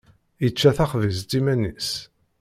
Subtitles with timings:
[0.43, 1.89] Yečča taxbizt iman-is.